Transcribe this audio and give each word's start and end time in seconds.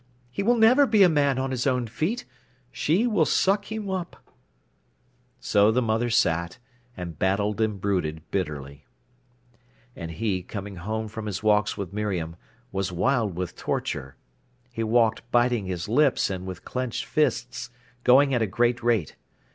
He 0.31 0.41
will 0.41 0.57
never 0.57 0.87
be 0.87 1.03
a 1.03 1.09
man 1.09 1.37
on 1.37 1.51
his 1.51 1.67
own 1.67 1.85
feet—she 1.85 3.05
will 3.05 3.23
suck 3.25 3.71
him 3.71 3.87
up." 3.87 4.33
So 5.39 5.71
the 5.71 5.79
mother 5.83 6.09
sat, 6.09 6.57
and 6.97 7.19
battled 7.19 7.61
and 7.61 7.79
brooded 7.79 8.23
bitterly. 8.31 8.87
And 9.95 10.09
he, 10.09 10.41
coming 10.41 10.77
home 10.77 11.07
from 11.07 11.27
his 11.27 11.43
walks 11.43 11.77
with 11.77 11.93
Miriam, 11.93 12.35
was 12.71 12.91
wild 12.91 13.35
with 13.35 13.55
torture. 13.55 14.15
He 14.71 14.83
walked 14.83 15.29
biting 15.29 15.67
his 15.67 15.87
lips 15.87 16.31
and 16.31 16.47
with 16.47 16.65
clenched 16.65 17.05
fists, 17.05 17.69
going 18.03 18.33
at 18.33 18.41
a 18.41 18.47
great 18.47 18.81
rate. 18.81 19.15